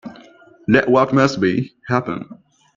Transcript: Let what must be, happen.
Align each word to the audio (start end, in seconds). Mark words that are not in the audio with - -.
Let 0.67 0.89
what 0.89 1.13
must 1.13 1.39
be, 1.39 1.75
happen. 1.87 2.27